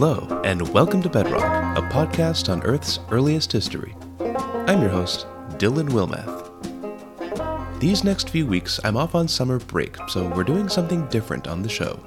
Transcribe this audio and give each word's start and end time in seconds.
Hello, 0.00 0.40
and 0.44 0.62
welcome 0.68 1.02
to 1.02 1.08
Bedrock, 1.08 1.76
a 1.76 1.82
podcast 1.88 2.48
on 2.48 2.62
Earth's 2.62 3.00
earliest 3.10 3.50
history. 3.50 3.96
I'm 4.68 4.80
your 4.80 4.90
host, 4.90 5.26
Dylan 5.58 5.88
Wilmeth. 5.88 7.80
These 7.80 8.04
next 8.04 8.30
few 8.30 8.46
weeks, 8.46 8.78
I'm 8.84 8.96
off 8.96 9.16
on 9.16 9.26
summer 9.26 9.58
break, 9.58 9.96
so 10.06 10.28
we're 10.36 10.44
doing 10.44 10.68
something 10.68 11.08
different 11.08 11.48
on 11.48 11.62
the 11.62 11.68
show. 11.68 11.98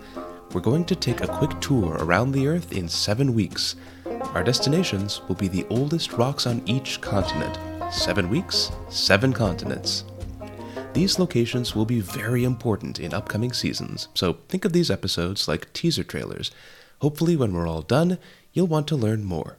We're 0.54 0.62
going 0.62 0.86
to 0.86 0.96
take 0.96 1.20
a 1.20 1.28
quick 1.28 1.60
tour 1.60 1.98
around 2.00 2.32
the 2.32 2.48
Earth 2.48 2.72
in 2.72 2.88
seven 2.88 3.34
weeks. 3.34 3.76
Our 4.06 4.42
destinations 4.42 5.20
will 5.28 5.36
be 5.36 5.50
the 5.50 5.68
oldest 5.70 6.14
rocks 6.14 6.48
on 6.48 6.62
each 6.66 7.02
continent. 7.02 7.60
Seven 7.94 8.30
weeks, 8.30 8.72
seven 8.88 9.34
continents. 9.34 10.06
These 10.94 11.20
locations 11.20 11.76
will 11.76 11.84
be 11.86 12.00
very 12.00 12.46
important 12.46 13.02
in 13.02 13.14
upcoming 13.14 13.52
seasons, 13.52 14.08
so 14.14 14.38
think 14.48 14.64
of 14.64 14.72
these 14.72 14.90
episodes 14.90 15.50
like 15.50 15.74
teaser 15.74 16.06
trailers 16.06 16.52
Hopefully, 17.02 17.36
when 17.36 17.52
we're 17.52 17.68
all 17.68 17.82
done, 17.82 18.20
you'll 18.54 18.68
want 18.68 18.88
to 18.88 18.96
learn 18.96 19.24
more. 19.24 19.58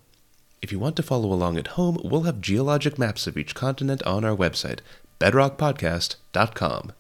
If 0.63 0.71
you 0.71 0.79
want 0.79 0.95
to 0.95 1.03
follow 1.03 1.33
along 1.33 1.59
at 1.59 1.75
home, 1.79 1.99
we'll 2.05 2.23
have 2.23 2.41
geologic 2.41 3.01
maps 3.01 3.27
of 3.27 3.37
each 3.37 3.53
continent 3.53 4.01
on 4.05 4.25
our 4.25 4.37
website, 4.37 4.79
bedrockpodcast.com. 5.19 6.93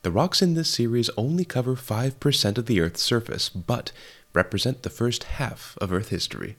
The 0.00 0.10
rocks 0.10 0.40
in 0.40 0.54
this 0.54 0.70
series 0.70 1.10
only 1.18 1.44
cover 1.44 1.76
5% 1.76 2.58
of 2.58 2.64
the 2.64 2.80
Earth's 2.80 3.02
surface, 3.02 3.50
but 3.50 3.92
represent 4.32 4.82
the 4.82 4.90
first 4.90 5.24
half 5.24 5.76
of 5.82 5.92
Earth 5.92 6.08
history. 6.08 6.56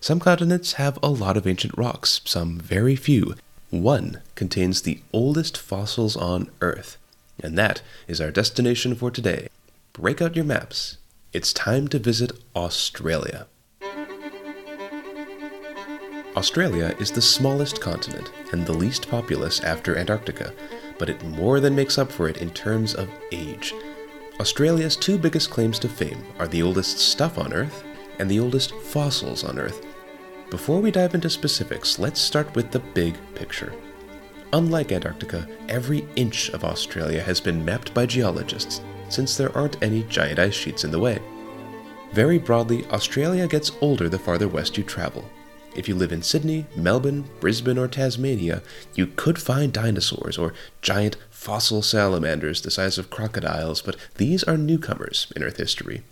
Some 0.00 0.18
continents 0.18 0.72
have 0.74 0.98
a 1.04 1.08
lot 1.08 1.36
of 1.36 1.46
ancient 1.46 1.78
rocks, 1.78 2.20
some 2.24 2.58
very 2.58 2.96
few. 2.96 3.36
One 3.70 4.20
contains 4.34 4.82
the 4.82 5.00
oldest 5.12 5.56
fossils 5.56 6.16
on 6.16 6.50
Earth, 6.60 6.96
and 7.40 7.56
that 7.56 7.82
is 8.08 8.20
our 8.20 8.32
destination 8.32 8.96
for 8.96 9.12
today. 9.12 9.48
Break 9.92 10.20
out 10.20 10.34
your 10.34 10.44
maps 10.44 10.98
it's 11.36 11.52
time 11.52 11.86
to 11.86 11.98
visit 11.98 12.32
Australia. 12.56 13.46
Australia 16.34 16.96
is 16.98 17.10
the 17.10 17.20
smallest 17.20 17.78
continent 17.78 18.32
and 18.52 18.64
the 18.64 18.72
least 18.72 19.06
populous 19.10 19.60
after 19.60 19.98
Antarctica, 19.98 20.54
but 20.98 21.10
it 21.10 21.22
more 21.24 21.60
than 21.60 21.76
makes 21.76 21.98
up 21.98 22.10
for 22.10 22.26
it 22.26 22.38
in 22.38 22.48
terms 22.48 22.94
of 22.94 23.10
age. 23.32 23.74
Australia's 24.40 24.96
two 24.96 25.18
biggest 25.18 25.50
claims 25.50 25.78
to 25.78 25.90
fame 25.90 26.24
are 26.38 26.48
the 26.48 26.62
oldest 26.62 26.98
stuff 26.98 27.36
on 27.36 27.52
Earth 27.52 27.84
and 28.18 28.30
the 28.30 28.40
oldest 28.40 28.74
fossils 28.76 29.44
on 29.44 29.58
Earth. 29.58 29.84
Before 30.48 30.80
we 30.80 30.90
dive 30.90 31.14
into 31.14 31.28
specifics, 31.28 31.98
let's 31.98 32.18
start 32.18 32.54
with 32.54 32.70
the 32.70 32.78
big 32.78 33.14
picture. 33.34 33.74
Unlike 34.54 34.92
Antarctica, 34.92 35.46
every 35.68 36.08
inch 36.16 36.48
of 36.48 36.64
Australia 36.64 37.22
has 37.22 37.42
been 37.42 37.62
mapped 37.62 37.92
by 37.92 38.06
geologists 38.06 38.80
since 39.08 39.36
there 39.36 39.56
aren't 39.56 39.82
any 39.82 40.02
giant 40.04 40.38
ice 40.38 40.54
sheets 40.54 40.84
in 40.84 40.90
the 40.90 40.98
way. 40.98 41.20
Very 42.12 42.38
broadly, 42.38 42.86
Australia 42.86 43.46
gets 43.46 43.72
older 43.80 44.08
the 44.08 44.18
farther 44.18 44.48
west 44.48 44.78
you 44.78 44.84
travel. 44.84 45.28
If 45.74 45.88
you 45.88 45.94
live 45.94 46.12
in 46.12 46.22
Sydney, 46.22 46.64
Melbourne, 46.74 47.28
Brisbane, 47.38 47.76
or 47.76 47.86
Tasmania, 47.86 48.62
you 48.94 49.06
could 49.06 49.38
find 49.38 49.72
dinosaurs 49.72 50.38
or 50.38 50.54
giant 50.80 51.16
fossil 51.28 51.82
salamanders 51.82 52.62
the 52.62 52.70
size 52.70 52.96
of 52.96 53.10
crocodiles, 53.10 53.82
but 53.82 53.96
these 54.14 54.42
are 54.44 54.56
newcomers 54.56 55.30
in 55.36 55.42
Earth 55.42 55.58
history. 55.58 56.02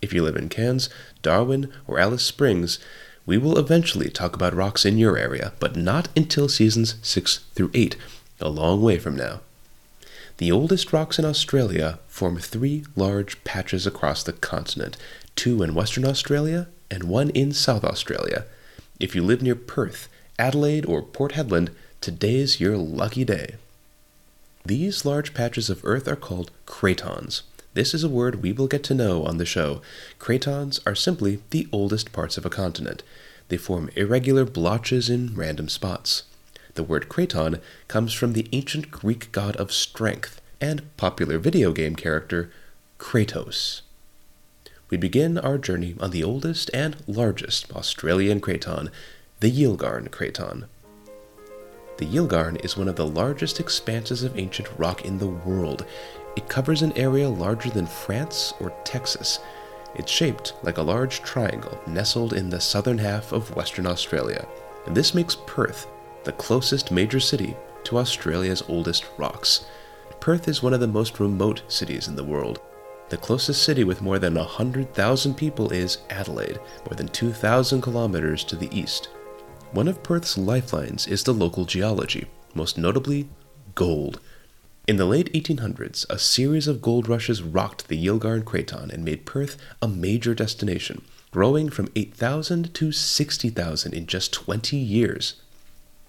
If 0.00 0.12
you 0.12 0.22
live 0.22 0.36
in 0.36 0.48
Cairns, 0.48 0.88
Darwin, 1.22 1.72
or 1.88 1.98
Alice 1.98 2.22
Springs, 2.22 2.78
we 3.26 3.36
will 3.36 3.58
eventually 3.58 4.10
talk 4.10 4.34
about 4.34 4.54
rocks 4.54 4.84
in 4.84 4.96
your 4.96 5.18
area, 5.18 5.52
but 5.58 5.74
not 5.74 6.08
until 6.16 6.48
seasons 6.48 6.94
6 7.02 7.38
through 7.54 7.70
8, 7.74 7.96
a 8.40 8.48
long 8.48 8.80
way 8.80 8.98
from 8.98 9.16
now. 9.16 9.40
The 10.40 10.50
oldest 10.50 10.90
rocks 10.94 11.18
in 11.18 11.26
Australia 11.26 11.98
form 12.08 12.38
three 12.38 12.86
large 12.96 13.44
patches 13.44 13.86
across 13.86 14.22
the 14.22 14.32
continent 14.32 14.96
two 15.36 15.62
in 15.62 15.74
Western 15.74 16.06
Australia 16.06 16.68
and 16.90 17.04
one 17.04 17.28
in 17.28 17.52
South 17.52 17.84
Australia. 17.84 18.46
If 18.98 19.14
you 19.14 19.22
live 19.22 19.42
near 19.42 19.54
Perth, 19.54 20.08
Adelaide, 20.38 20.86
or 20.86 21.02
Port 21.02 21.32
Hedland, 21.32 21.68
today's 22.00 22.58
your 22.58 22.78
lucky 22.78 23.22
day. 23.22 23.56
These 24.64 25.04
large 25.04 25.34
patches 25.34 25.68
of 25.68 25.84
Earth 25.84 26.08
are 26.08 26.16
called 26.16 26.50
cratons. 26.64 27.42
This 27.74 27.92
is 27.92 28.02
a 28.02 28.08
word 28.08 28.42
we 28.42 28.52
will 28.52 28.66
get 28.66 28.82
to 28.84 28.94
know 28.94 29.26
on 29.26 29.36
the 29.36 29.44
show. 29.44 29.82
Cratons 30.18 30.80
are 30.86 30.94
simply 30.94 31.42
the 31.50 31.68
oldest 31.70 32.12
parts 32.12 32.38
of 32.38 32.46
a 32.46 32.50
continent. 32.50 33.02
They 33.50 33.58
form 33.58 33.90
irregular 33.94 34.46
blotches 34.46 35.10
in 35.10 35.34
random 35.34 35.68
spots. 35.68 36.22
The 36.74 36.82
word 36.82 37.08
Craton 37.08 37.60
comes 37.88 38.12
from 38.12 38.32
the 38.32 38.48
ancient 38.52 38.90
Greek 38.90 39.32
god 39.32 39.56
of 39.56 39.72
strength 39.72 40.40
and 40.60 40.96
popular 40.96 41.38
video 41.38 41.72
game 41.72 41.96
character 41.96 42.50
Kratos. 42.98 43.82
We 44.90 44.96
begin 44.96 45.38
our 45.38 45.56
journey 45.56 45.94
on 46.00 46.10
the 46.10 46.24
oldest 46.24 46.70
and 46.74 46.96
largest 47.06 47.72
Australian 47.72 48.40
craton, 48.40 48.90
the 49.40 49.50
Yilgarn 49.50 50.10
Craton. 50.10 50.66
The 51.98 52.06
Yilgarn 52.06 52.64
is 52.64 52.76
one 52.76 52.88
of 52.88 52.96
the 52.96 53.06
largest 53.06 53.60
expanses 53.60 54.22
of 54.22 54.38
ancient 54.38 54.68
rock 54.78 55.04
in 55.04 55.18
the 55.18 55.28
world. 55.28 55.86
It 56.36 56.48
covers 56.48 56.82
an 56.82 56.92
area 56.96 57.28
larger 57.28 57.70
than 57.70 57.86
France 57.86 58.52
or 58.60 58.72
Texas. 58.84 59.38
It's 59.94 60.10
shaped 60.10 60.54
like 60.62 60.78
a 60.78 60.82
large 60.82 61.22
triangle 61.22 61.80
nestled 61.86 62.32
in 62.32 62.50
the 62.50 62.60
southern 62.60 62.98
half 62.98 63.32
of 63.32 63.54
Western 63.54 63.86
Australia, 63.86 64.46
and 64.86 64.96
this 64.96 65.14
makes 65.14 65.36
Perth 65.46 65.86
the 66.24 66.32
closest 66.32 66.90
major 66.90 67.20
city 67.20 67.56
to 67.84 67.98
Australia's 67.98 68.62
oldest 68.68 69.06
rocks. 69.16 69.64
Perth 70.20 70.48
is 70.48 70.62
one 70.62 70.74
of 70.74 70.80
the 70.80 70.86
most 70.86 71.18
remote 71.18 71.62
cities 71.68 72.08
in 72.08 72.16
the 72.16 72.24
world. 72.24 72.60
The 73.08 73.16
closest 73.16 73.62
city 73.62 73.84
with 73.84 74.02
more 74.02 74.18
than 74.18 74.34
100,000 74.34 75.34
people 75.34 75.72
is 75.72 75.98
Adelaide, 76.10 76.60
more 76.86 76.94
than 76.94 77.08
2,000 77.08 77.80
kilometers 77.80 78.44
to 78.44 78.56
the 78.56 78.68
east. 78.76 79.08
One 79.72 79.88
of 79.88 80.02
Perth's 80.02 80.36
lifelines 80.36 81.06
is 81.06 81.24
the 81.24 81.32
local 81.32 81.64
geology, 81.64 82.26
most 82.54 82.76
notably 82.76 83.28
gold. 83.74 84.20
In 84.86 84.96
the 84.96 85.06
late 85.06 85.32
1800s, 85.32 86.04
a 86.10 86.18
series 86.18 86.68
of 86.68 86.82
gold 86.82 87.08
rushes 87.08 87.42
rocked 87.42 87.88
the 87.88 88.04
Yilgarn 88.04 88.44
Craton 88.44 88.90
and 88.90 89.04
made 89.04 89.24
Perth 89.24 89.56
a 89.80 89.88
major 89.88 90.34
destination, 90.34 91.02
growing 91.30 91.68
from 91.68 91.88
8,000 91.96 92.74
to 92.74 92.92
60,000 92.92 93.94
in 93.94 94.06
just 94.06 94.32
20 94.32 94.76
years. 94.76 95.34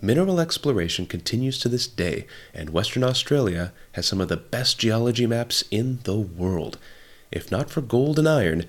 Mineral 0.04 0.40
exploration 0.40 1.06
continues 1.06 1.60
to 1.60 1.70
this 1.70 1.86
day, 1.86 2.26
and 2.56 2.72
Western 2.72 3.04
Australia 3.04 3.72
has 3.92 4.08
some 4.08 4.20
of 4.20 4.30
the 4.30 4.38
best 4.38 4.80
geology 4.80 5.28
maps 5.28 5.64
in 5.70 6.00
the 6.06 6.18
world. 6.18 6.80
If 7.32 7.52
not 7.52 7.70
for 7.70 7.82
gold 7.82 8.18
and 8.18 8.28
iron, 8.28 8.66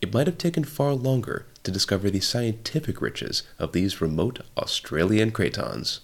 it 0.00 0.14
might 0.14 0.28
have 0.28 0.38
taken 0.38 0.62
far 0.62 0.92
longer 0.92 1.44
to 1.64 1.72
discover 1.72 2.08
the 2.08 2.20
scientific 2.20 3.02
riches 3.02 3.42
of 3.58 3.72
these 3.72 4.00
remote 4.00 4.38
Australian 4.56 5.32
cratons. 5.32 6.00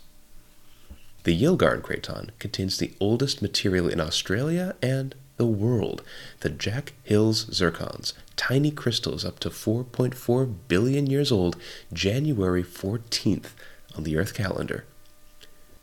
The 1.23 1.41
Yilgarn 1.41 1.83
Craton 1.83 2.31
contains 2.41 2.79
the 2.79 2.93
oldest 2.99 3.41
material 3.41 3.89
in 3.89 4.01
Australia 4.01 4.75
and 4.83 5.15
the 5.37 5.47
world, 5.47 6.03
the 6.41 6.51
Jack 6.51 6.95
Hills 7.05 7.45
zircons, 7.47 8.15
tiny 8.35 8.73
crystals 8.73 9.25
up 9.25 9.39
to 9.41 9.51
4.4 9.51 10.55
billion 10.67 11.07
years 11.07 11.31
old, 11.31 11.57
January 11.93 12.65
14th 12.65 13.51
on 13.97 14.05
the 14.05 14.17
Earth 14.17 14.35
calendar. 14.35 14.85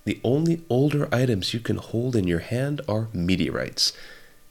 The 0.06 0.20
only 0.24 0.62
older 0.70 1.08
items 1.14 1.54
you 1.54 1.60
can 1.60 1.78
hold 1.78 2.16
in 2.16 2.28
your 2.28 2.40
hand 2.40 2.82
are 2.88 3.10
meteorites. 3.14 3.94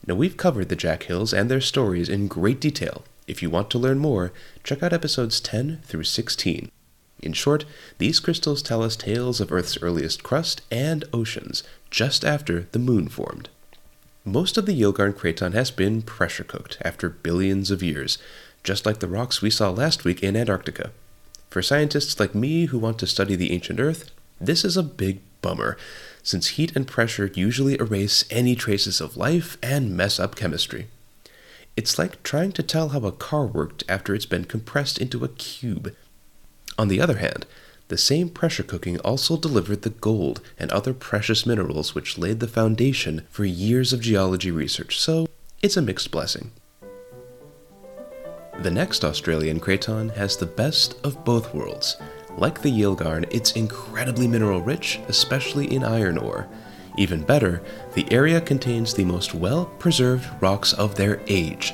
Now, 0.07 0.15
we've 0.15 0.37
covered 0.37 0.69
the 0.69 0.77
Jack 0.77 1.05
Hills 1.05 1.35
and 1.35 1.51
their 1.51 1.61
stories 1.61 2.09
in 2.09 2.29
great 2.29 2.61
detail. 2.61 3.05
If 3.27 3.43
you 3.43 3.51
want 3.51 3.71
to 3.71 3.79
learn 3.79 3.99
more, 3.99 4.33
check 4.63 4.83
out 4.83 4.93
episodes 4.93 5.41
10 5.41 5.81
through 5.85 6.05
16. 6.05 6.71
In 7.21 7.33
short, 7.33 7.65
these 7.99 8.21
crystals 8.21 8.63
tell 8.63 8.83
us 8.83 8.95
tales 8.95 9.41
of 9.41 9.51
Earth's 9.51 9.83
earliest 9.83 10.23
crust 10.23 10.63
and 10.71 11.05
oceans, 11.13 11.65
just 11.91 12.25
after 12.25 12.69
the 12.73 12.79
moon 12.79 13.09
formed. 13.09 13.49
Most 14.25 14.57
of 14.57 14.67
the 14.67 14.81
Yilgarn 14.81 15.15
Craton 15.15 15.53
has 15.53 15.71
been 15.71 16.03
pressure 16.03 16.45
cooked 16.45 16.79
after 16.83 17.09
billions 17.09 17.71
of 17.71 17.83
years, 17.83 18.19
just 18.63 18.87
like 18.87 19.01
the 19.01 19.09
rocks 19.09 19.43
we 19.43 19.51
saw 19.51 19.71
last 19.71 20.05
week 20.05 20.23
in 20.23 20.37
Antarctica. 20.37 20.93
For 21.51 21.63
scientists 21.63 22.21
like 22.21 22.35
me 22.35 22.67
who 22.67 22.79
want 22.79 22.99
to 22.99 23.07
study 23.07 23.35
the 23.35 23.53
ancient 23.53 23.81
Earth, 23.81 24.11
this 24.41 24.65
is 24.65 24.77
a 24.77 24.83
big 24.83 25.21
bummer, 25.41 25.77
since 26.23 26.49
heat 26.49 26.77
and 26.77 26.87
pressure 26.87 27.31
usually 27.35 27.75
erase 27.81 28.25
any 28.31 28.55
traces 28.55 29.01
of 29.01 29.17
life 29.17 29.57
and 29.63 29.97
mess 29.97 30.21
up 30.21 30.37
chemistry. 30.37 30.89
It's 31.77 31.99
like 31.99 32.23
trying 32.23 32.53
to 32.53 32.63
tell 32.63 32.91
how 32.91 33.01
a 33.01 33.13
car 33.13 33.47
worked 33.47 33.85
after 33.89 34.15
it's 34.15 34.27
been 34.27 34.45
compressed 34.45 34.99
into 34.99 35.25
a 35.25 35.29
cube. 35.29 35.95
On 36.77 36.89
the 36.89 37.01
other 37.01 37.17
hand, 37.17 37.47
the 37.89 37.97
same 37.97 38.29
pressure 38.29 38.63
cooking 38.63 38.99
also 39.01 39.37
delivered 39.37 39.83
the 39.83 39.91
gold 39.91 40.43
and 40.59 40.71
other 40.71 40.93
precious 40.93 41.47
minerals 41.47 41.95
which 41.95 42.19
laid 42.19 42.41
the 42.41 42.47
foundation 42.47 43.27
for 43.31 43.47
years 43.47 43.93
of 43.93 44.01
geology 44.03 44.51
research, 44.51 44.99
so 44.99 45.27
it's 45.63 45.77
a 45.77 45.83
mixed 45.83 46.11
blessing. 46.11 46.51
The 48.61 48.71
next 48.73 49.05
Australian 49.05 49.61
craton 49.61 50.13
has 50.17 50.37
the 50.37 50.47
best 50.47 50.97
of 51.05 51.25
both 51.25 51.55
worlds. 51.55 51.97
Like 52.37 52.61
the 52.61 52.71
Yilgarn, 52.71 53.25
it's 53.31 53.53
incredibly 53.53 54.27
mineral 54.27 54.61
rich, 54.61 54.99
especially 55.07 55.73
in 55.73 55.85
iron 55.85 56.19
ore. 56.19 56.49
Even 56.97 57.23
better, 57.23 57.63
the 57.95 58.11
area 58.13 58.41
contains 58.41 58.93
the 58.93 59.05
most 59.05 59.33
well 59.33 59.67
preserved 59.79 60.29
rocks 60.43 60.73
of 60.73 60.97
their 60.97 61.21
age. 61.29 61.73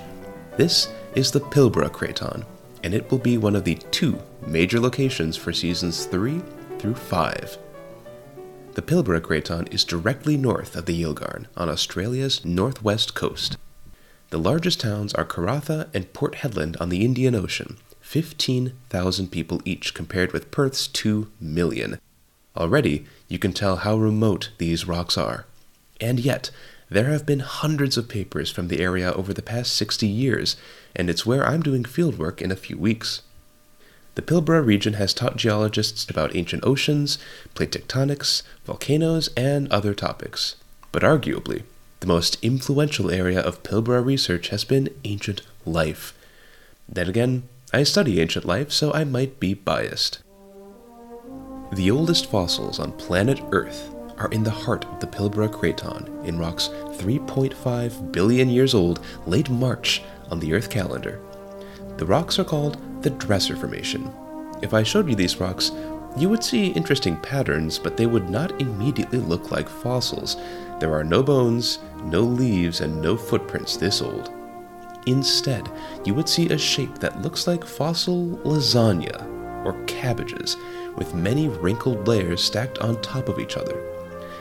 This 0.58 0.92
is 1.14 1.30
the 1.30 1.40
Pilbara 1.40 1.90
Craton. 1.90 2.44
and 2.82 2.92
it 2.92 3.10
will 3.10 3.18
be 3.18 3.38
one 3.38 3.56
of 3.56 3.64
the 3.64 3.76
two 3.90 4.18
major 4.46 4.78
locations 4.78 5.38
for 5.38 5.54
seasons 5.54 6.04
3 6.04 6.42
through 6.78 6.94
5. 6.94 7.58
The 8.74 8.82
Pilbara 8.82 9.22
Craton 9.22 9.72
is 9.72 9.84
directly 9.84 10.36
north 10.36 10.76
of 10.76 10.84
the 10.84 11.02
Yilgarn 11.02 11.46
on 11.56 11.70
Australia's 11.70 12.44
northwest 12.44 13.14
coast. 13.14 13.56
The 14.34 14.40
largest 14.40 14.80
towns 14.80 15.14
are 15.14 15.24
Karratha 15.24 15.88
and 15.94 16.12
Port 16.12 16.34
Hedland 16.38 16.76
on 16.80 16.88
the 16.88 17.04
Indian 17.04 17.36
Ocean, 17.36 17.76
15,000 18.00 19.30
people 19.30 19.62
each 19.64 19.94
compared 19.94 20.32
with 20.32 20.50
Perth's 20.50 20.88
2 20.88 21.30
million. 21.40 22.00
Already, 22.56 23.06
you 23.28 23.38
can 23.38 23.52
tell 23.52 23.76
how 23.76 23.96
remote 23.96 24.50
these 24.58 24.88
rocks 24.88 25.16
are. 25.16 25.46
And 26.00 26.18
yet, 26.18 26.50
there 26.90 27.10
have 27.10 27.24
been 27.24 27.38
hundreds 27.38 27.96
of 27.96 28.08
papers 28.08 28.50
from 28.50 28.66
the 28.66 28.80
area 28.80 29.12
over 29.12 29.32
the 29.32 29.40
past 29.40 29.72
60 29.74 30.08
years, 30.08 30.56
and 30.96 31.08
it's 31.08 31.24
where 31.24 31.46
I'm 31.46 31.62
doing 31.62 31.84
fieldwork 31.84 32.42
in 32.42 32.50
a 32.50 32.56
few 32.56 32.76
weeks. 32.76 33.22
The 34.16 34.22
Pilbara 34.22 34.66
region 34.66 34.94
has 34.94 35.14
taught 35.14 35.36
geologists 35.36 36.10
about 36.10 36.34
ancient 36.34 36.64
oceans, 36.66 37.18
plate 37.54 37.70
tectonics, 37.70 38.42
volcanoes, 38.64 39.28
and 39.36 39.70
other 39.70 39.94
topics. 39.94 40.56
But 40.90 41.04
arguably, 41.04 41.62
the 42.04 42.12
most 42.12 42.36
influential 42.42 43.10
area 43.10 43.40
of 43.40 43.62
Pilbara 43.62 44.04
research 44.04 44.48
has 44.48 44.62
been 44.62 44.90
ancient 45.04 45.40
life. 45.64 46.12
Then 46.86 47.08
again, 47.08 47.48
I 47.72 47.82
study 47.84 48.20
ancient 48.20 48.44
life, 48.44 48.70
so 48.70 48.92
I 48.92 49.04
might 49.04 49.40
be 49.40 49.54
biased. 49.54 50.22
The 51.72 51.90
oldest 51.90 52.30
fossils 52.30 52.78
on 52.78 52.92
planet 52.92 53.40
Earth 53.52 53.90
are 54.18 54.28
in 54.32 54.42
the 54.42 54.50
heart 54.50 54.84
of 54.84 55.00
the 55.00 55.06
Pilbara 55.06 55.50
Craton 55.50 56.26
in 56.26 56.38
rocks 56.38 56.68
3.5 56.68 58.12
billion 58.12 58.50
years 58.50 58.74
old, 58.74 59.00
late 59.26 59.48
March 59.48 60.02
on 60.30 60.40
the 60.40 60.52
Earth 60.52 60.68
calendar. 60.68 61.22
The 61.96 62.04
rocks 62.04 62.38
are 62.38 62.44
called 62.44 62.76
the 63.02 63.08
Dresser 63.08 63.56
Formation. 63.56 64.12
If 64.60 64.74
I 64.74 64.82
showed 64.82 65.08
you 65.08 65.14
these 65.14 65.40
rocks, 65.40 65.70
you 66.16 66.28
would 66.28 66.44
see 66.44 66.68
interesting 66.68 67.16
patterns, 67.16 67.78
but 67.78 67.96
they 67.96 68.06
would 68.06 68.30
not 68.30 68.60
immediately 68.60 69.18
look 69.18 69.50
like 69.50 69.68
fossils. 69.68 70.36
There 70.78 70.94
are 70.94 71.04
no 71.04 71.22
bones, 71.22 71.80
no 72.04 72.20
leaves, 72.20 72.80
and 72.80 73.00
no 73.00 73.16
footprints 73.16 73.76
this 73.76 74.00
old. 74.00 74.32
Instead, 75.06 75.70
you 76.04 76.14
would 76.14 76.28
see 76.28 76.48
a 76.48 76.58
shape 76.58 76.98
that 76.98 77.20
looks 77.20 77.46
like 77.46 77.64
fossil 77.64 78.38
lasagna 78.44 79.26
or 79.64 79.82
cabbages, 79.84 80.56
with 80.96 81.14
many 81.14 81.48
wrinkled 81.48 82.06
layers 82.06 82.42
stacked 82.42 82.78
on 82.78 83.00
top 83.00 83.28
of 83.28 83.38
each 83.38 83.56
other. 83.56 83.82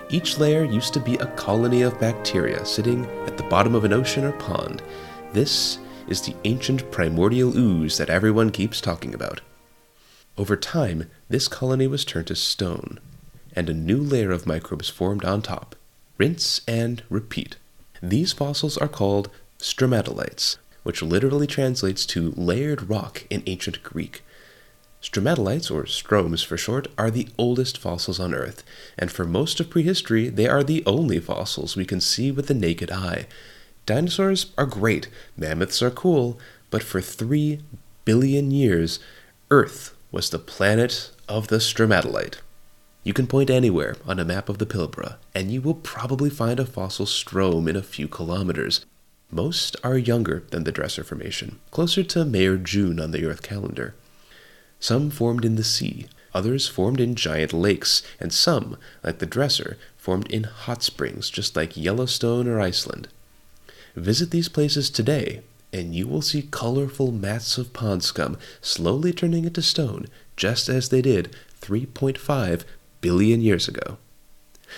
Each 0.09 0.37
layer 0.37 0.63
used 0.63 0.93
to 0.93 0.99
be 0.99 1.15
a 1.15 1.31
colony 1.35 1.81
of 1.81 1.99
bacteria 1.99 2.65
sitting 2.65 3.05
at 3.25 3.37
the 3.37 3.43
bottom 3.43 3.73
of 3.73 3.83
an 3.83 3.93
ocean 3.93 4.25
or 4.25 4.33
pond. 4.33 4.83
This 5.31 5.79
is 6.07 6.21
the 6.21 6.35
ancient 6.43 6.91
primordial 6.91 7.57
ooze 7.57 7.97
that 7.97 8.09
everyone 8.09 8.51
keeps 8.51 8.81
talking 8.81 9.13
about. 9.13 9.41
Over 10.37 10.55
time, 10.55 11.09
this 11.33 11.47
colony 11.47 11.87
was 11.87 12.05
turned 12.05 12.27
to 12.27 12.35
stone, 12.35 12.99
and 13.55 13.67
a 13.67 13.73
new 13.73 13.97
layer 13.97 14.31
of 14.31 14.45
microbes 14.45 14.87
formed 14.87 15.25
on 15.25 15.41
top. 15.41 15.75
Rinse 16.19 16.61
and 16.67 17.01
repeat. 17.09 17.55
These 18.03 18.33
fossils 18.33 18.77
are 18.77 18.87
called 18.87 19.31
stromatolites, 19.57 20.57
which 20.83 21.01
literally 21.01 21.47
translates 21.47 22.05
to 22.05 22.35
layered 22.37 22.87
rock 22.87 23.25
in 23.31 23.41
ancient 23.47 23.81
Greek. 23.81 24.21
Stromatolites, 25.01 25.71
or 25.71 25.85
stromes 25.85 26.45
for 26.45 26.55
short, 26.55 26.87
are 26.99 27.09
the 27.09 27.27
oldest 27.35 27.79
fossils 27.79 28.19
on 28.19 28.35
Earth, 28.35 28.63
and 28.95 29.11
for 29.11 29.25
most 29.25 29.59
of 29.59 29.71
prehistory, 29.71 30.29
they 30.29 30.47
are 30.47 30.63
the 30.63 30.83
only 30.85 31.19
fossils 31.19 31.75
we 31.75 31.83
can 31.83 31.99
see 31.99 32.29
with 32.31 32.45
the 32.45 32.53
naked 32.53 32.91
eye. 32.91 33.25
Dinosaurs 33.87 34.51
are 34.55 34.67
great, 34.67 35.07
mammoths 35.35 35.81
are 35.81 35.89
cool, 35.89 36.37
but 36.69 36.83
for 36.83 37.01
three 37.01 37.61
billion 38.05 38.51
years, 38.51 38.99
Earth 39.49 39.95
was 40.11 40.29
the 40.29 40.37
planet 40.37 41.09
of 41.27 41.47
the 41.47 41.57
stromatolite. 41.57 42.37
You 43.03 43.13
can 43.13 43.27
point 43.27 43.49
anywhere 43.49 43.95
on 44.05 44.19
a 44.19 44.25
map 44.25 44.49
of 44.49 44.57
the 44.57 44.65
Pilbara, 44.65 45.17
and 45.35 45.51
you 45.51 45.61
will 45.61 45.75
probably 45.75 46.29
find 46.29 46.59
a 46.59 46.65
fossil 46.65 47.05
strome 47.05 47.67
in 47.67 47.75
a 47.75 47.81
few 47.81 48.07
kilometers. 48.07 48.85
Most 49.29 49.75
are 49.83 49.97
younger 49.97 50.43
than 50.51 50.63
the 50.63 50.71
Dresser 50.71 51.03
Formation, 51.03 51.59
closer 51.71 52.03
to 52.03 52.23
May 52.23 52.45
or 52.45 52.57
June 52.57 52.99
on 52.99 53.11
the 53.11 53.25
Earth 53.25 53.41
calendar. 53.41 53.95
Some 54.79 55.09
formed 55.09 55.43
in 55.43 55.55
the 55.55 55.63
sea, 55.63 56.07
others 56.33 56.67
formed 56.67 56.99
in 56.99 57.15
giant 57.15 57.51
lakes, 57.51 58.03
and 58.19 58.31
some, 58.31 58.77
like 59.03 59.19
the 59.19 59.25
Dresser, 59.25 59.77
formed 59.97 60.29
in 60.31 60.43
hot 60.43 60.83
springs 60.83 61.29
just 61.29 61.55
like 61.55 61.77
Yellowstone 61.77 62.47
or 62.47 62.59
Iceland. 62.59 63.07
Visit 63.95 64.31
these 64.31 64.49
places 64.49 64.89
today, 64.89 65.41
and 65.73 65.95
you 65.95 66.07
will 66.07 66.21
see 66.21 66.43
colorful 66.43 67.11
mats 67.11 67.57
of 67.57 67.73
pond 67.73 68.03
scum 68.03 68.37
slowly 68.61 69.11
turning 69.11 69.45
into 69.45 69.61
stone, 69.61 70.07
just 70.35 70.69
as 70.69 70.89
they 70.89 71.01
did 71.01 71.35
3.5 71.61 72.63
billion 73.01 73.41
years 73.41 73.67
ago. 73.67 73.97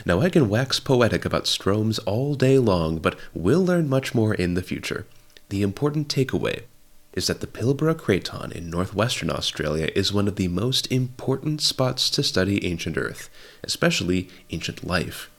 Now, 0.06 0.20
I 0.20 0.30
can 0.30 0.50
wax 0.50 0.80
poetic 0.80 1.24
about 1.24 1.46
stromes 1.46 2.00
all 2.06 2.36
day 2.36 2.58
long, 2.58 2.98
but 2.98 3.18
we'll 3.34 3.64
learn 3.64 3.88
much 3.88 4.14
more 4.14 4.34
in 4.34 4.56
the 4.56 4.62
future. 4.62 5.06
The 5.50 5.62
important 5.62 6.10
takeaway 6.10 6.64
is 7.14 7.28
that 7.28 7.40
the 7.40 7.48
Pilbara 7.48 7.96
Craton 7.96 8.52
in 8.52 8.70
northwestern 8.70 9.30
Australia 9.30 9.90
is 9.96 10.12
one 10.12 10.28
of 10.28 10.36
the 10.36 10.50
most 10.50 10.92
important 10.92 11.62
spots 11.62 12.10
to 12.10 12.24
study 12.24 12.66
ancient 12.66 12.98
Earth, 12.98 13.30
especially 13.64 14.28
ancient 14.50 14.86
life. 14.86 15.30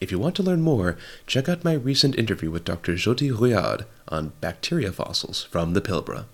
If 0.00 0.12
you 0.12 0.18
want 0.18 0.36
to 0.36 0.42
learn 0.42 0.60
more, 0.60 0.96
check 1.26 1.48
out 1.48 1.64
my 1.64 1.72
recent 1.72 2.16
interview 2.18 2.50
with 2.50 2.64
Dr. 2.64 2.92
Jyoti 2.92 3.32
Ruyad 3.32 3.84
on 4.08 4.32
bacteria 4.40 4.92
fossils 4.92 5.44
from 5.44 5.72
the 5.72 5.80
Pilbara. 5.80 6.26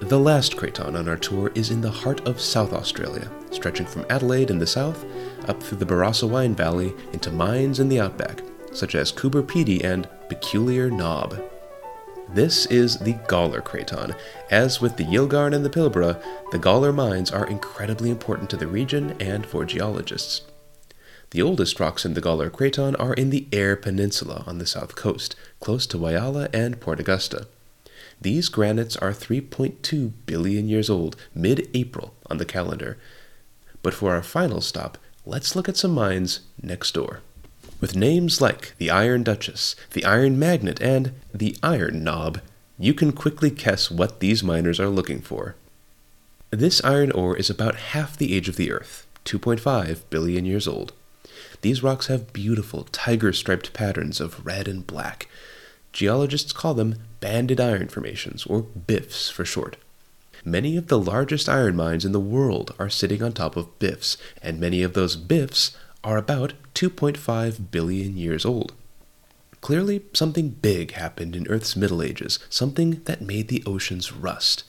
The 0.00 0.18
last 0.18 0.56
craton 0.56 0.94
on 0.94 1.08
our 1.08 1.16
tour 1.16 1.50
is 1.54 1.70
in 1.70 1.80
the 1.80 1.90
heart 1.90 2.20
of 2.28 2.40
South 2.40 2.72
Australia, 2.72 3.30
stretching 3.50 3.86
from 3.86 4.04
Adelaide 4.10 4.50
in 4.50 4.58
the 4.58 4.66
south 4.66 5.04
up 5.48 5.60
through 5.60 5.78
the 5.78 5.86
Barossa 5.86 6.28
Wine 6.28 6.54
Valley 6.54 6.94
into 7.12 7.32
mines 7.32 7.80
in 7.80 7.88
the 7.88 7.98
outback, 7.98 8.42
such 8.72 8.94
as 8.94 9.10
Coober 9.10 9.42
Pedy 9.42 9.82
and 9.82 10.08
Peculiar 10.28 10.90
Knob. 10.90 11.42
This 12.28 12.66
is 12.66 12.98
the 12.98 13.14
Gawler 13.26 13.62
Craton. 13.62 14.14
As 14.50 14.80
with 14.80 14.96
the 14.96 15.04
Yilgarn 15.04 15.54
and 15.54 15.64
the 15.64 15.70
Pilbara, 15.70 16.22
the 16.52 16.58
Gawler 16.58 16.94
mines 16.94 17.30
are 17.30 17.46
incredibly 17.46 18.10
important 18.10 18.50
to 18.50 18.56
the 18.56 18.66
region 18.66 19.16
and 19.18 19.46
for 19.46 19.64
geologists. 19.64 20.42
The 21.30 21.42
oldest 21.42 21.80
rocks 21.80 22.04
in 22.04 22.14
the 22.14 22.20
Gawler 22.20 22.50
Craton 22.50 22.96
are 23.00 23.14
in 23.14 23.30
the 23.30 23.48
Eyre 23.50 23.76
Peninsula 23.76 24.44
on 24.46 24.58
the 24.58 24.66
south 24.66 24.94
coast, 24.94 25.34
close 25.58 25.86
to 25.88 25.98
Whyalla 25.98 26.48
and 26.52 26.80
Port 26.80 27.00
Augusta. 27.00 27.48
These 28.20 28.48
granites 28.48 28.96
are 28.96 29.12
3.2 29.12 30.12
billion 30.26 30.68
years 30.68 30.90
old, 30.90 31.16
mid 31.34 31.68
April 31.74 32.14
on 32.28 32.38
the 32.38 32.44
calendar. 32.44 32.98
But 33.82 33.94
for 33.94 34.14
our 34.14 34.22
final 34.22 34.60
stop, 34.60 34.98
let's 35.24 35.54
look 35.54 35.68
at 35.68 35.76
some 35.76 35.92
mines 35.92 36.40
next 36.62 36.94
door. 36.94 37.20
With 37.80 37.94
names 37.94 38.40
like 38.40 38.74
the 38.78 38.90
Iron 38.90 39.22
Duchess, 39.22 39.76
the 39.92 40.04
Iron 40.04 40.38
Magnet, 40.38 40.80
and 40.80 41.12
the 41.34 41.56
Iron 41.62 42.02
Knob, 42.02 42.40
you 42.78 42.94
can 42.94 43.12
quickly 43.12 43.50
guess 43.50 43.90
what 43.90 44.20
these 44.20 44.42
miners 44.42 44.80
are 44.80 44.88
looking 44.88 45.20
for. 45.20 45.56
This 46.50 46.82
iron 46.84 47.10
ore 47.12 47.36
is 47.36 47.50
about 47.50 47.76
half 47.76 48.16
the 48.16 48.34
age 48.34 48.48
of 48.48 48.56
the 48.56 48.70
Earth, 48.70 49.06
2.5 49.24 50.02
billion 50.10 50.44
years 50.44 50.66
old. 50.66 50.92
These 51.60 51.82
rocks 51.82 52.06
have 52.06 52.32
beautiful 52.32 52.84
tiger 52.92 53.32
striped 53.32 53.72
patterns 53.72 54.20
of 54.20 54.44
red 54.46 54.68
and 54.68 54.86
black. 54.86 55.28
Geologists 55.96 56.52
call 56.52 56.74
them 56.74 56.96
banded 57.20 57.58
iron 57.58 57.88
formations, 57.88 58.44
or 58.44 58.64
BIFs 58.64 59.32
for 59.32 59.46
short. 59.46 59.78
Many 60.44 60.76
of 60.76 60.88
the 60.88 60.98
largest 60.98 61.48
iron 61.48 61.74
mines 61.74 62.04
in 62.04 62.12
the 62.12 62.20
world 62.20 62.74
are 62.78 62.90
sitting 62.90 63.22
on 63.22 63.32
top 63.32 63.56
of 63.56 63.78
BIFs, 63.78 64.18
and 64.42 64.60
many 64.60 64.82
of 64.82 64.92
those 64.92 65.16
BIFs 65.16 65.74
are 66.04 66.18
about 66.18 66.52
2.5 66.74 67.70
billion 67.70 68.18
years 68.18 68.44
old. 68.44 68.74
Clearly, 69.62 70.02
something 70.12 70.50
big 70.50 70.90
happened 70.90 71.34
in 71.34 71.48
Earth's 71.48 71.76
Middle 71.76 72.02
Ages, 72.02 72.40
something 72.50 73.00
that 73.06 73.22
made 73.22 73.48
the 73.48 73.64
oceans 73.64 74.12
rust. 74.12 74.64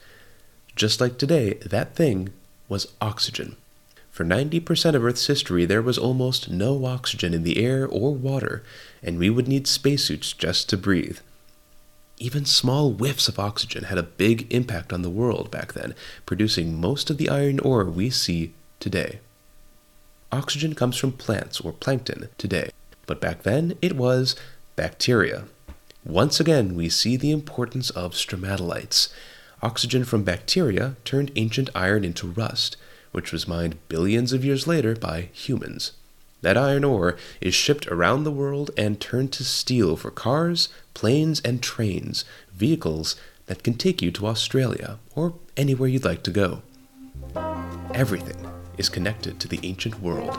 Just 0.78 1.02
like 1.02 1.18
today, 1.18 1.56
that 1.56 1.94
thing 1.94 2.30
was 2.70 2.94
oxygen. 3.02 3.58
For 4.18 4.26
90% 4.26 4.96
of 4.96 5.06
Earth's 5.06 5.28
history, 5.28 5.66
there 5.66 5.84
was 5.84 6.00
almost 6.00 6.50
no 6.50 6.86
oxygen 6.86 7.36
in 7.36 7.44
the 7.44 7.64
air 7.64 7.86
or 7.88 8.16
water, 8.16 8.64
and 9.04 9.20
we 9.20 9.30
would 9.30 9.48
need 9.48 9.68
spacesuits 9.68 10.34
just 10.34 10.68
to 10.70 10.76
breathe. 10.76 11.20
Even 12.18 12.44
small 12.44 12.94
whiffs 12.94 13.28
of 13.28 13.38
oxygen 13.38 13.84
had 13.84 14.00
a 14.00 14.02
big 14.02 14.52
impact 14.52 14.92
on 14.92 15.04
the 15.04 15.12
world 15.12 15.52
back 15.52 15.74
then, 15.74 15.94
producing 16.26 16.82
most 16.82 17.12
of 17.12 17.20
the 17.20 17.30
iron 17.30 17.60
ore 17.60 17.86
we 17.86 18.10
see 18.10 18.56
today. 18.80 19.20
Oxygen 20.32 20.74
comes 20.74 20.98
from 20.98 21.12
plants 21.12 21.62
or 21.62 21.72
plankton 21.72 22.30
today, 22.40 22.72
but 23.06 23.22
back 23.22 23.44
then 23.44 23.78
it 23.84 23.96
was 23.96 24.36
bacteria. 24.76 25.44
Once 26.04 26.40
again, 26.40 26.74
we 26.74 26.90
see 26.90 27.18
the 27.18 27.30
importance 27.30 27.92
of 27.92 28.14
stromatolites. 28.14 29.14
Oxygen 29.62 30.04
from 30.04 30.24
bacteria 30.24 30.96
turned 31.06 31.32
ancient 31.36 31.70
iron 31.76 32.04
into 32.04 32.26
rust, 32.26 32.78
which 33.18 33.32
was 33.32 33.48
mined 33.48 33.80
billions 33.90 34.32
of 34.32 34.46
years 34.46 34.68
later 34.68 34.94
by 34.96 35.30
humans. 35.34 35.94
That 36.42 36.56
iron 36.56 36.84
ore 36.84 37.18
is 37.42 37.56
shipped 37.56 37.88
around 37.88 38.24
the 38.24 38.32
world 38.32 38.70
and 38.78 39.02
turned 39.02 39.32
to 39.34 39.44
steel 39.44 39.96
for 39.96 40.12
cars, 40.12 40.70
planes, 40.94 41.42
and 41.42 41.64
trains, 41.64 42.26
vehicles, 42.54 43.16
that 43.48 43.64
can 43.64 43.74
take 43.74 44.04
you 44.04 44.12
to 44.12 44.28
Australia 44.28 45.00
or 45.16 45.34
anywhere 45.58 45.90
you'd 45.90 46.06
like 46.06 46.22
to 46.22 46.30
go. 46.30 46.62
Everything 47.96 48.38
is 48.78 48.88
connected 48.88 49.40
to 49.40 49.48
the 49.48 49.60
ancient 49.64 50.00
world. 50.00 50.38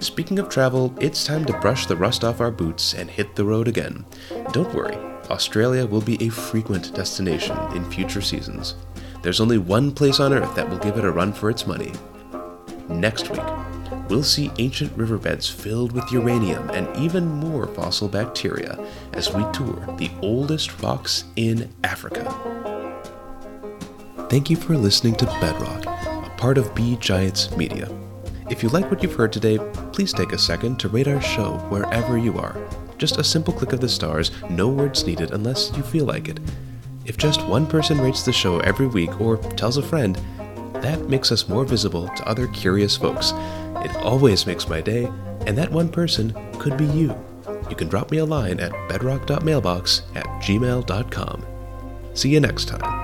Speaking 0.00 0.40
of 0.40 0.48
travel, 0.48 0.92
it's 1.00 1.24
time 1.24 1.44
to 1.44 1.60
brush 1.60 1.86
the 1.86 1.96
rust 1.96 2.24
off 2.24 2.40
our 2.40 2.50
boots 2.50 2.94
and 2.94 3.08
hit 3.08 3.36
the 3.36 3.44
road 3.44 3.68
again. 3.68 4.04
Don't 4.50 4.74
worry, 4.74 4.96
Australia 5.30 5.86
will 5.86 6.00
be 6.00 6.20
a 6.20 6.30
frequent 6.30 6.92
destination 6.94 7.56
in 7.76 7.88
future 7.88 8.22
seasons. 8.22 8.74
There's 9.22 9.40
only 9.40 9.58
one 9.58 9.92
place 9.92 10.20
on 10.20 10.32
Earth 10.32 10.54
that 10.54 10.68
will 10.68 10.78
give 10.78 10.96
it 10.96 11.04
a 11.04 11.10
run 11.10 11.32
for 11.32 11.50
its 11.50 11.66
money. 11.66 11.92
Next 12.88 13.30
week, 13.30 13.42
we'll 14.08 14.22
see 14.22 14.50
ancient 14.58 14.96
riverbeds 14.96 15.48
filled 15.48 15.92
with 15.92 16.10
uranium 16.12 16.70
and 16.70 16.88
even 16.96 17.26
more 17.26 17.66
fossil 17.66 18.08
bacteria 18.08 18.78
as 19.12 19.32
we 19.34 19.44
tour 19.52 19.84
the 19.98 20.10
oldest 20.22 20.80
rocks 20.82 21.24
in 21.36 21.68
Africa. 21.84 22.24
Thank 24.30 24.50
you 24.50 24.56
for 24.56 24.76
listening 24.76 25.16
to 25.16 25.26
Bedrock, 25.26 25.84
a 25.86 26.30
part 26.36 26.58
of 26.58 26.74
Be 26.74 26.96
Giants 26.96 27.54
Media. 27.56 27.88
If 28.50 28.62
you 28.62 28.68
like 28.70 28.90
what 28.90 29.02
you've 29.02 29.14
heard 29.14 29.32
today, 29.32 29.58
please 29.92 30.12
take 30.12 30.32
a 30.32 30.38
second 30.38 30.78
to 30.80 30.88
rate 30.88 31.08
our 31.08 31.20
show 31.20 31.58
wherever 31.68 32.16
you 32.16 32.38
are. 32.38 32.56
Just 32.98 33.18
a 33.18 33.24
simple 33.24 33.52
click 33.52 33.72
of 33.72 33.80
the 33.80 33.88
stars, 33.88 34.30
no 34.48 34.68
words 34.68 35.06
needed 35.06 35.32
unless 35.32 35.76
you 35.76 35.82
feel 35.82 36.04
like 36.06 36.28
it. 36.28 36.40
If 37.08 37.16
just 37.16 37.42
one 37.46 37.66
person 37.66 37.98
rates 38.02 38.22
the 38.22 38.34
show 38.34 38.60
every 38.60 38.86
week 38.86 39.18
or 39.18 39.38
tells 39.38 39.78
a 39.78 39.82
friend, 39.82 40.14
that 40.74 41.08
makes 41.08 41.32
us 41.32 41.48
more 41.48 41.64
visible 41.64 42.06
to 42.06 42.28
other 42.28 42.46
curious 42.48 42.98
folks. 42.98 43.32
It 43.82 43.96
always 43.96 44.46
makes 44.46 44.68
my 44.68 44.82
day, 44.82 45.10
and 45.46 45.56
that 45.56 45.72
one 45.72 45.88
person 45.88 46.36
could 46.58 46.76
be 46.76 46.84
you. 46.84 47.16
You 47.70 47.76
can 47.76 47.88
drop 47.88 48.10
me 48.10 48.18
a 48.18 48.26
line 48.26 48.60
at 48.60 48.72
bedrock.mailbox 48.90 50.02
at 50.14 50.26
gmail.com. 50.42 51.46
See 52.12 52.28
you 52.28 52.40
next 52.40 52.68
time. 52.68 52.97